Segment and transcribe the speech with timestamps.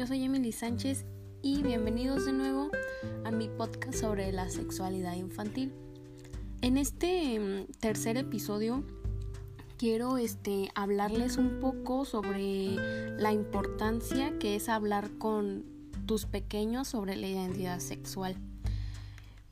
[0.00, 1.04] yo soy Emily Sánchez
[1.42, 2.70] y bienvenidos de nuevo
[3.22, 5.74] a mi podcast sobre la sexualidad infantil.
[6.62, 8.82] En este mm, tercer episodio
[9.76, 12.76] quiero este, hablarles un poco sobre
[13.18, 15.66] la importancia que es hablar con
[16.06, 18.36] tus pequeños sobre la identidad sexual.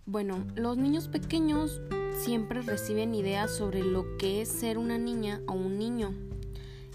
[0.07, 1.83] Bueno, los niños pequeños
[2.25, 6.15] siempre reciben ideas sobre lo que es ser una niña o un niño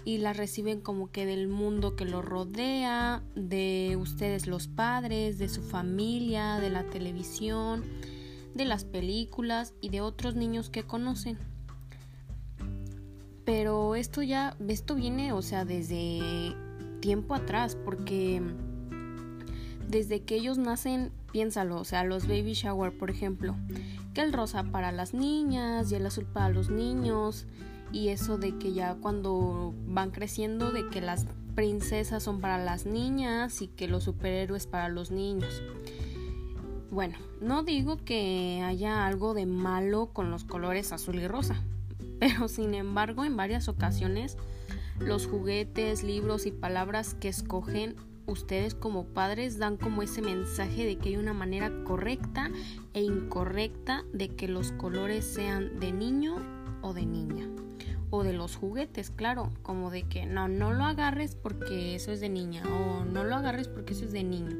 [0.04, 5.48] y la reciben como que del mundo que los rodea, de ustedes los padres, de
[5.48, 7.82] su familia, de la televisión,
[8.54, 11.38] de las películas y de otros niños que conocen.
[13.44, 16.54] Pero esto ya, esto viene, o sea, desde
[17.00, 18.42] tiempo atrás, porque
[19.88, 23.56] desde que ellos nacen, piénsalo, o sea, los baby shower, por ejemplo,
[24.12, 27.46] que el rosa para las niñas y el azul para los niños,
[27.94, 32.86] y eso de que ya cuando van creciendo de que las princesas son para las
[32.86, 35.62] niñas y que los superhéroes para los niños.
[36.90, 41.62] Bueno, no digo que haya algo de malo con los colores azul y rosa,
[42.18, 44.36] pero sin embargo en varias ocasiones
[44.98, 47.94] los juguetes, libros y palabras que escogen
[48.26, 52.50] ustedes como padres dan como ese mensaje de que hay una manera correcta
[52.92, 56.36] e incorrecta de que los colores sean de niño
[56.82, 57.46] o de niña
[58.14, 62.20] o de los juguetes, claro, como de que no, no lo agarres porque eso es
[62.20, 64.56] de niña o no lo agarres porque eso es de niño.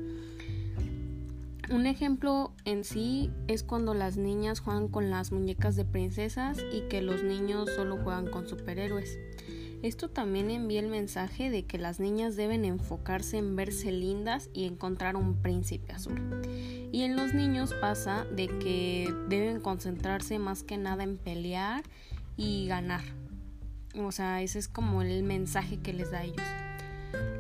[1.71, 6.83] Un ejemplo en sí es cuando las niñas juegan con las muñecas de princesas y
[6.89, 9.19] que los niños solo juegan con superhéroes.
[9.83, 14.65] Esto también envía el mensaje de que las niñas deben enfocarse en verse lindas y
[14.65, 16.21] encontrar un príncipe azul.
[16.91, 21.83] Y en los niños pasa de que deben concentrarse más que nada en pelear
[22.37, 23.05] y ganar,
[23.97, 26.43] o sea, ese es como el mensaje que les da a ellos.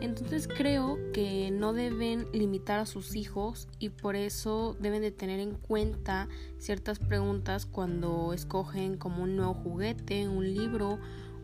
[0.00, 5.40] Entonces creo que no deben limitar a sus hijos y por eso deben de tener
[5.40, 6.28] en cuenta
[6.58, 10.98] ciertas preguntas cuando escogen como un nuevo juguete, un libro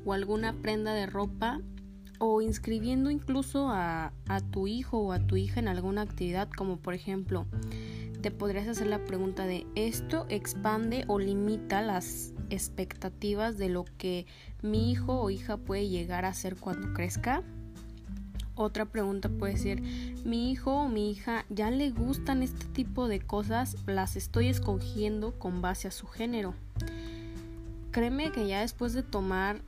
[0.04, 1.60] o alguna prenda de ropa
[2.18, 6.76] o inscribiendo incluso a, a tu hijo o a tu hija en alguna actividad como
[6.76, 7.46] por ejemplo
[8.20, 14.26] te podrías hacer la pregunta de ¿esto expande o limita las expectativas de lo que
[14.62, 17.42] mi hijo o hija puede llegar a ser cuando crezca?
[18.54, 19.80] Otra pregunta puede ser,
[20.24, 25.38] mi hijo o mi hija ya le gustan este tipo de cosas, las estoy escogiendo
[25.38, 26.54] con base a su género.
[27.90, 29.62] Créeme que ya después de tomar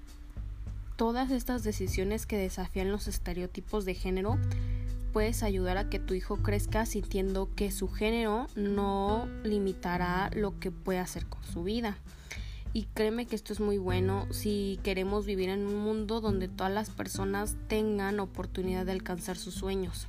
[0.96, 4.38] todas estas decisiones que desafían los estereotipos de género,
[5.12, 10.70] puedes ayudar a que tu hijo crezca sintiendo que su género no limitará lo que
[10.70, 11.96] puede hacer con su vida.
[12.74, 14.26] Y créeme que esto es muy bueno.
[14.30, 19.54] Si queremos vivir en un mundo donde todas las personas tengan oportunidad de alcanzar sus
[19.54, 20.08] sueños.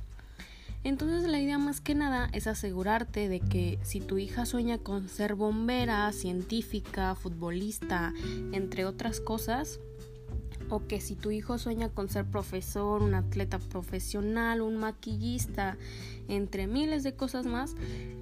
[0.82, 5.08] Entonces la idea más que nada es asegurarte de que si tu hija sueña con
[5.08, 8.12] ser bombera, científica, futbolista,
[8.52, 9.80] entre otras cosas,
[10.68, 15.78] o que si tu hijo sueña con ser profesor, un atleta profesional, un maquillista,
[16.28, 17.74] entre miles de cosas más,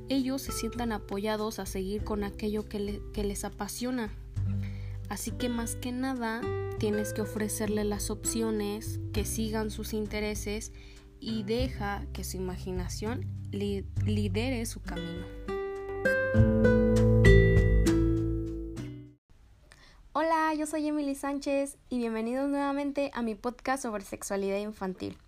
[0.08, 4.10] ellos se sientan apoyados a seguir con aquello que, que les apasiona
[5.12, 6.40] Así que más que nada
[6.78, 10.72] tienes que ofrecerle las opciones que sigan sus intereses
[11.20, 15.26] y deja que su imaginación lidere su camino.
[20.14, 25.18] Hola, yo soy Emily Sánchez y bienvenidos nuevamente a mi podcast sobre sexualidad infantil.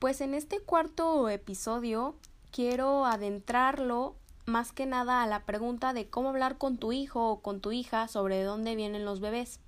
[0.00, 2.16] Pues en este cuarto episodio
[2.50, 7.40] quiero adentrarlo más que nada a la pregunta de cómo hablar con tu hijo o
[7.40, 9.60] con tu hija sobre dónde vienen los bebés.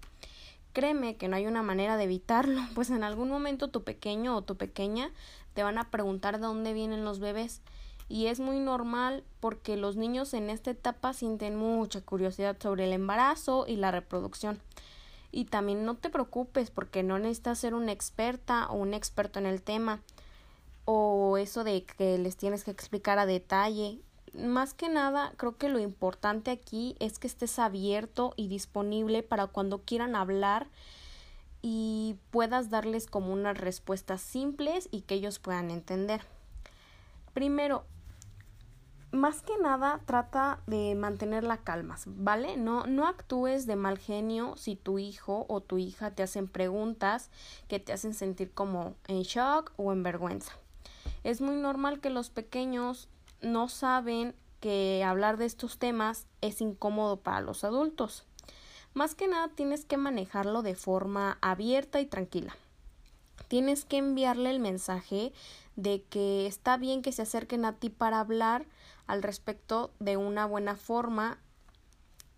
[0.73, 4.43] Créeme que no hay una manera de evitarlo, pues en algún momento tu pequeño o
[4.43, 5.11] tu pequeña
[5.55, 7.61] te van a preguntar de dónde vienen los bebés.
[8.09, 12.93] Y es muy normal porque los niños en esta etapa sienten mucha curiosidad sobre el
[12.93, 14.61] embarazo y la reproducción.
[15.31, 19.45] Y también no te preocupes porque no necesitas ser una experta o un experto en
[19.45, 20.01] el tema
[20.87, 24.01] o eso de que les tienes que explicar a detalle
[24.35, 29.47] más que nada, creo que lo importante aquí es que estés abierto y disponible para
[29.47, 30.69] cuando quieran hablar
[31.63, 36.23] y puedas darles como unas respuestas simples y que ellos puedan entender.
[37.35, 37.85] Primero,
[39.11, 42.57] más que nada trata de mantener la calma, ¿vale?
[42.57, 47.31] No, no actúes de mal genio si tu hijo o tu hija te hacen preguntas
[47.69, 50.53] que te hacen sentir como en shock o en vergüenza.
[51.25, 53.09] Es muy normal que los pequeños
[53.41, 58.25] no saben que hablar de estos temas es incómodo para los adultos.
[58.95, 62.57] Más que nada tienes que manejarlo de forma abierta y tranquila.
[63.49, 65.33] Tienes que enviarle el mensaje
[65.77, 68.67] de que está bien que se acerquen a ti para hablar
[69.07, 71.39] al respecto de una buena forma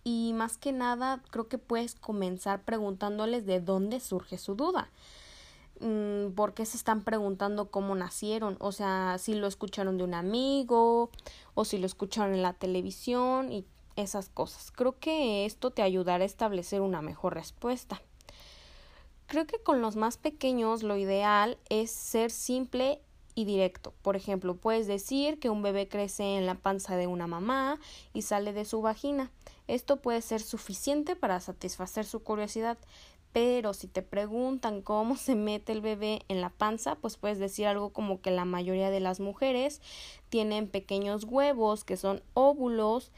[0.04, 4.90] y más que nada creo que puedes comenzar preguntándoles de dónde surge su duda.
[5.80, 8.56] Mm, ¿Por qué se están preguntando cómo nacieron?
[8.60, 11.10] O sea, si lo escucharon de un amigo
[11.54, 13.64] o si lo escucharon en la televisión y
[13.96, 14.70] esas cosas.
[14.70, 18.02] Creo que esto te ayudará a establecer una mejor respuesta.
[19.26, 23.00] Creo que con los más pequeños lo ideal es ser simple
[23.34, 23.94] y directo.
[24.02, 27.78] Por ejemplo, puedes decir que un bebé crece en la panza de una mamá
[28.12, 29.30] y sale de su vagina.
[29.68, 32.76] Esto puede ser suficiente para satisfacer su curiosidad.
[33.32, 37.66] Pero si te preguntan cómo se mete el bebé en la panza, pues puedes decir
[37.66, 39.80] algo como que la mayoría de las mujeres
[40.28, 43.12] tienen pequeños huevos que son óvulos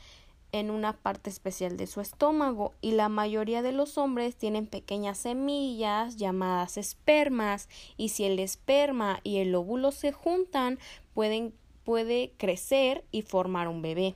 [0.53, 5.17] en una parte especial de su estómago y la mayoría de los hombres tienen pequeñas
[5.17, 10.79] semillas llamadas espermas y si el esperma y el óvulo se juntan
[11.15, 11.55] pueden
[11.85, 14.15] puede crecer y formar un bebé.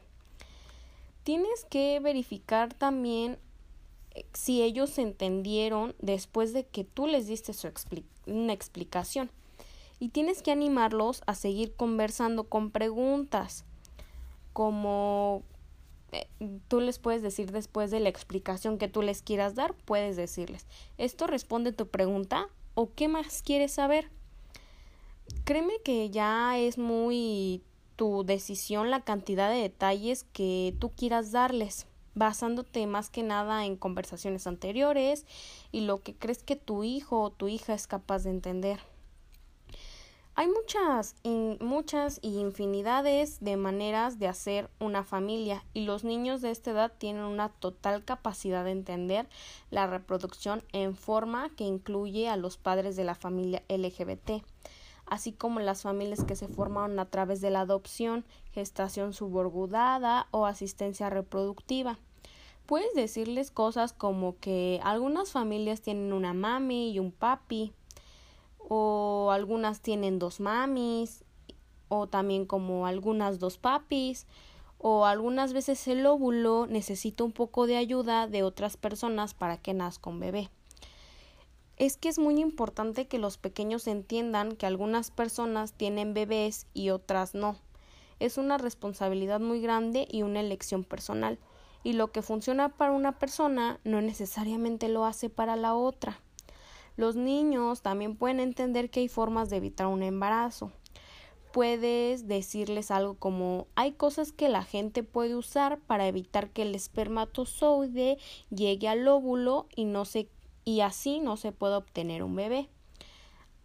[1.24, 3.38] Tienes que verificar también
[4.32, 7.68] si ellos entendieron después de que tú les diste su
[8.26, 9.30] una explicación.
[9.98, 13.64] Y tienes que animarlos a seguir conversando con preguntas
[14.52, 15.42] como
[16.12, 16.26] eh,
[16.68, 20.66] tú les puedes decir después de la explicación que tú les quieras dar, puedes decirles,
[20.98, 24.10] ¿esto responde tu pregunta o qué más quieres saber?
[25.44, 27.62] Créeme que ya es muy
[27.96, 31.86] tu decisión la cantidad de detalles que tú quieras darles,
[32.16, 35.26] basándote más que nada en conversaciones anteriores
[35.70, 38.80] y lo que crees que tu hijo o tu hija es capaz de entender.
[40.38, 41.14] Hay muchas,
[41.60, 46.92] muchas y infinidades de maneras de hacer una familia y los niños de esta edad
[46.98, 49.28] tienen una total capacidad de entender
[49.70, 54.42] la reproducción en forma que incluye a los padres de la familia LGBT,
[55.06, 60.44] así como las familias que se formaron a través de la adopción, gestación suborgudada o
[60.44, 61.98] asistencia reproductiva.
[62.66, 67.72] Puedes decirles cosas como que algunas familias tienen una mami y un papi,
[68.68, 71.24] o algunas tienen dos mamis
[71.88, 74.26] o también como algunas dos papis
[74.78, 79.72] o algunas veces el óvulo necesita un poco de ayuda de otras personas para que
[79.72, 80.50] nazca un bebé.
[81.76, 86.90] Es que es muy importante que los pequeños entiendan que algunas personas tienen bebés y
[86.90, 87.56] otras no.
[88.18, 91.38] Es una responsabilidad muy grande y una elección personal,
[91.86, 96.20] y lo que funciona para una persona no necesariamente lo hace para la otra.
[96.96, 100.72] Los niños también pueden entender que hay formas de evitar un embarazo.
[101.52, 106.74] Puedes decirles algo como hay cosas que la gente puede usar para evitar que el
[106.74, 108.18] espermatozoide
[108.50, 110.28] llegue al óvulo y no se
[110.64, 112.68] y así no se pueda obtener un bebé.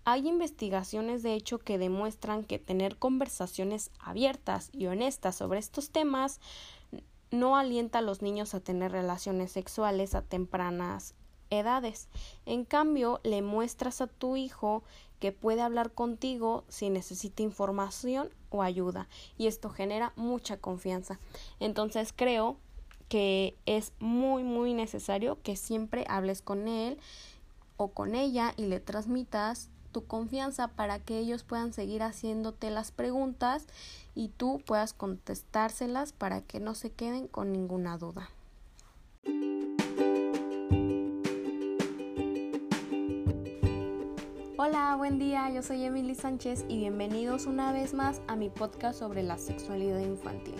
[0.06, 6.40] Hay investigaciones de hecho que demuestran que tener conversaciones abiertas y honestas sobre estos temas
[7.32, 11.16] no alienta a los niños a tener relaciones sexuales a tempranas
[11.50, 12.08] edades.
[12.46, 14.84] En cambio, le muestras a tu hijo
[15.20, 19.08] que puede hablar contigo si necesita información o ayuda
[19.38, 21.20] y esto genera mucha confianza.
[21.60, 22.58] Entonces creo
[23.08, 26.98] que es muy muy necesario que siempre hables con él
[27.78, 32.92] o con ella y le transmitas tu confianza para que ellos puedan seguir haciéndote las
[32.92, 33.68] preguntas
[34.16, 38.30] y tú puedas contestárselas para que no se queden con ninguna duda.
[44.64, 49.00] Hola, buen día, yo soy Emily Sánchez y bienvenidos una vez más a mi podcast
[49.00, 50.54] sobre la sexualidad infantil.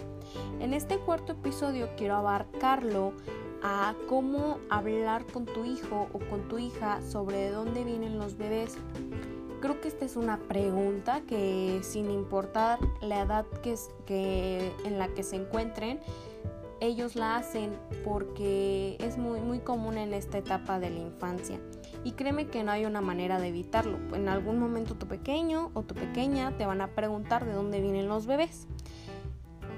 [0.60, 3.14] En este cuarto episodio quiero abarcarlo
[3.62, 8.38] a cómo hablar con tu hijo o con tu hija sobre de dónde vienen los
[8.38, 8.76] bebés.
[9.62, 13.76] Creo que esta es una pregunta que sin importar la edad que,
[14.08, 16.00] que en la que se encuentren,
[16.80, 21.60] ellos la hacen porque es muy, muy común en esta etapa de la infancia.
[22.04, 24.00] Y créeme que no hay una manera de evitarlo.
[24.16, 28.08] En algún momento tu pequeño o tu pequeña te van a preguntar de dónde vienen
[28.08, 28.68] los bebés.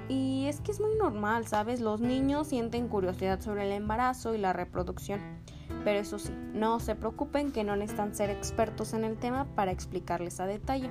[0.08, 1.82] Y es que es muy normal, ¿sabes?
[1.82, 5.20] Los niños sienten curiosidad sobre el embarazo y la reproducción.
[5.84, 9.72] Pero eso sí, no se preocupen que no necesitan ser expertos en el tema para
[9.72, 10.90] explicarles a detalle.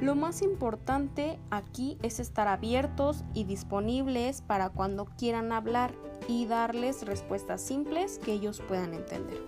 [0.00, 5.92] Lo más importante aquí es estar abiertos y disponibles para cuando quieran hablar
[6.26, 9.38] y darles respuestas simples que ellos puedan entender.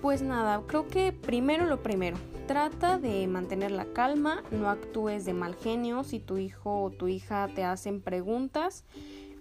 [0.00, 2.16] Pues nada, creo que primero lo primero,
[2.46, 7.08] trata de mantener la calma, no actúes de mal genio si tu hijo o tu
[7.08, 8.84] hija te hacen preguntas.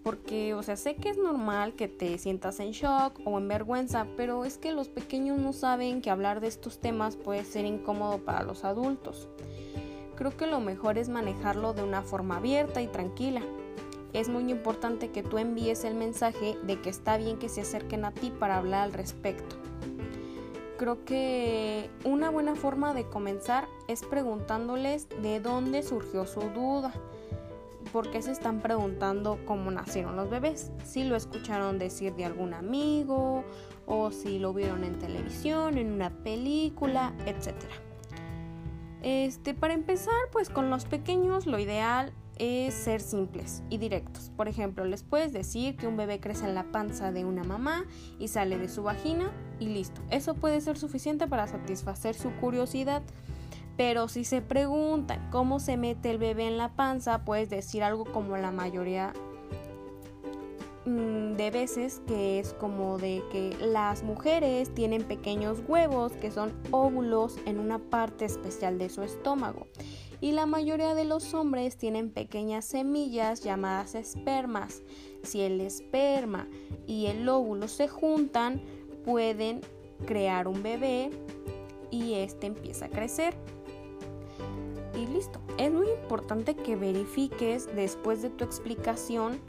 [0.04, 4.08] Porque, o sea, sé que es normal que te sientas en shock o en vergüenza,
[4.18, 8.18] pero es que los pequeños no saben que hablar de estos temas puede ser incómodo
[8.18, 9.28] para los adultos.
[10.16, 13.42] Creo que lo mejor es manejarlo de una forma abierta y tranquila.
[14.14, 18.04] Es muy importante que tú envíes el mensaje de que está bien que se acerquen
[18.04, 19.56] a ti para hablar al respecto.
[20.78, 26.92] Creo que una buena forma de comenzar es preguntándoles de dónde surgió su duda
[27.92, 30.72] por qué se están preguntando cómo nacieron los bebés.
[30.84, 33.44] Si lo escucharon decir de algún amigo
[33.86, 37.56] o si lo vieron en televisión, en una película, etc.
[39.02, 44.32] Este, para empezar, pues con los pequeños lo ideal es ser simples y directos.
[44.36, 47.86] Por ejemplo, les puedes decir que un bebé crece en la panza de una mamá
[48.20, 50.02] y sale de su vagina y listo.
[50.10, 53.04] Eso puede ser suficiente para satisfacer su curiosidad.
[53.78, 58.06] Pero si se preguntan cómo se mete el bebé en la panza, puedes decir algo
[58.06, 59.14] como la mayoría
[60.86, 66.54] mm, de veces que es como de que las mujeres tienen pequeños huevos que son
[66.72, 69.68] óvulos en una parte especial de su estómago
[70.22, 74.84] y la mayoría de los hombres tienen pequeñas semillas llamadas espermas.
[75.24, 76.48] Si el esperma
[76.86, 78.62] y el óvulo se juntan,
[79.04, 79.62] pueden
[80.06, 81.10] crear un bebé
[81.90, 83.34] y este empieza a crecer
[84.96, 85.40] y listo.
[85.58, 89.40] Es muy importante que verifiques después de tu explicación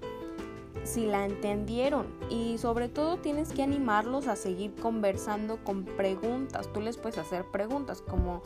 [0.84, 6.68] si la entendieron y sobre todo tienes que animarlos a seguir conversando con preguntas.
[6.72, 8.42] Tú les puedes hacer preguntas como,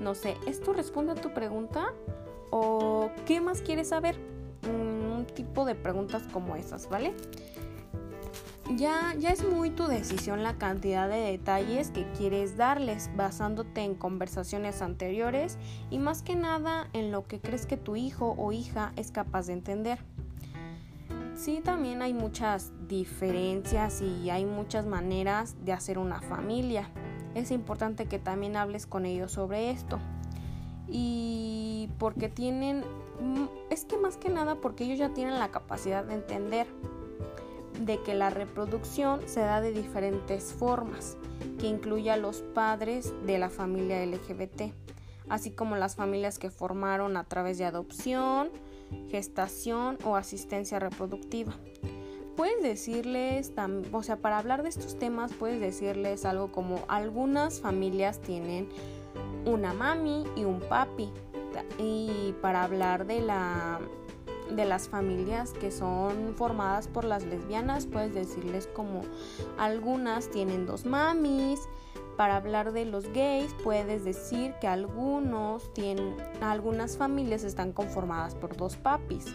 [0.00, 1.92] no sé, ¿esto responde a tu pregunta?
[2.50, 4.16] ¿O qué más quieres saber?
[4.68, 7.14] Un tipo de preguntas como esas, ¿vale?
[8.76, 13.96] Ya, ya es muy tu decisión la cantidad de detalles que quieres darles basándote en
[13.96, 15.58] conversaciones anteriores
[15.90, 19.48] y más que nada en lo que crees que tu hijo o hija es capaz
[19.48, 19.98] de entender.
[21.34, 26.90] Sí, también hay muchas diferencias y hay muchas maneras de hacer una familia.
[27.34, 29.98] Es importante que también hables con ellos sobre esto.
[30.86, 32.84] Y porque tienen,
[33.20, 36.68] mm, es que más que nada porque ellos ya tienen la capacidad de entender
[37.80, 41.16] de que la reproducción se da de diferentes formas,
[41.58, 44.72] que incluye a los padres de la familia LGBT,
[45.28, 48.50] así como las familias que formaron a través de adopción,
[49.08, 51.54] gestación o asistencia reproductiva.
[52.36, 53.52] Puedes decirles,
[53.92, 58.68] o sea, para hablar de estos temas, puedes decirles algo como algunas familias tienen
[59.44, 61.10] una mami y un papi.
[61.78, 63.80] Y para hablar de la
[64.54, 69.02] de las familias que son formadas por las lesbianas, puedes decirles como
[69.58, 71.68] algunas tienen dos mamis.
[72.16, 78.56] Para hablar de los gays, puedes decir que algunos tienen, algunas familias están conformadas por
[78.56, 79.26] dos papis.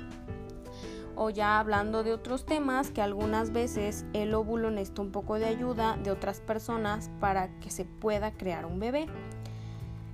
[1.15, 5.45] O ya hablando de otros temas, que algunas veces el óvulo necesita un poco de
[5.45, 9.07] ayuda de otras personas para que se pueda crear un bebé.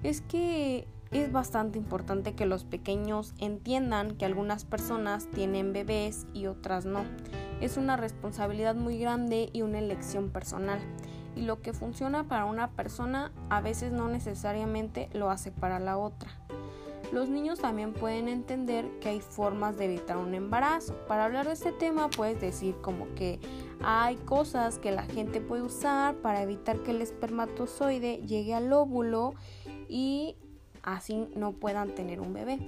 [0.04, 0.88] Es que
[1.20, 7.04] es bastante importante que los pequeños entiendan que algunas personas tienen bebés y otras no.
[7.60, 10.80] Es una responsabilidad muy grande y una elección personal.
[11.36, 15.98] Y lo que funciona para una persona a veces no necesariamente lo hace para la
[15.98, 16.32] otra.
[17.12, 20.96] Los niños también pueden entender que hay formas de evitar un embarazo.
[21.10, 23.42] Para hablar de este tema puedes decir como que
[23.84, 29.34] hay cosas que la gente puede usar para evitar que el espermatozoide llegue al óvulo
[29.90, 30.38] y
[30.84, 32.60] así no puedan tener un bebé.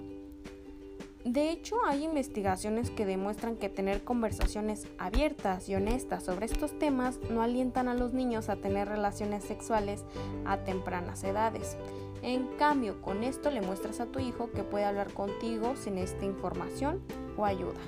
[1.26, 7.18] De hecho, hay investigaciones que demuestran que tener conversaciones abiertas y honestas sobre estos temas
[7.30, 10.04] no alientan a los niños a tener relaciones sexuales
[10.46, 11.78] a tempranas edades.
[12.24, 16.26] En cambio, con esto le muestras a tu hijo que puede hablar contigo sin esta
[16.26, 17.02] información
[17.38, 17.80] o ayuda.